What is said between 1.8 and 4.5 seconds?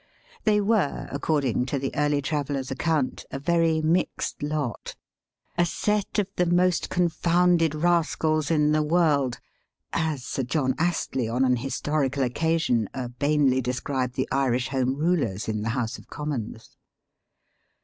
early traveller's account, a very mixed